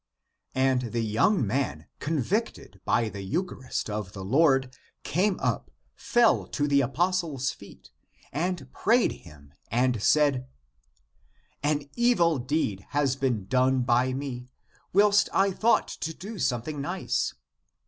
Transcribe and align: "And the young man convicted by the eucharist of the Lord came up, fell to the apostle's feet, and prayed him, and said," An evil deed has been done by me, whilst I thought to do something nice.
"And 0.55 0.93
the 0.93 1.03
young 1.03 1.45
man 1.45 1.85
convicted 1.99 2.81
by 2.85 3.07
the 3.07 3.21
eucharist 3.21 3.87
of 3.87 4.13
the 4.13 4.25
Lord 4.25 4.75
came 5.03 5.39
up, 5.39 5.69
fell 5.93 6.47
to 6.47 6.67
the 6.67 6.81
apostle's 6.81 7.51
feet, 7.51 7.91
and 8.31 8.71
prayed 8.73 9.11
him, 9.11 9.53
and 9.69 10.01
said," 10.01 10.47
An 11.71 11.87
evil 11.95 12.39
deed 12.39 12.87
has 12.97 13.15
been 13.15 13.45
done 13.45 13.81
by 13.83 14.11
me, 14.11 14.49
whilst 14.91 15.29
I 15.33 15.51
thought 15.51 15.89
to 15.89 16.15
do 16.15 16.39
something 16.39 16.81
nice. 16.81 17.35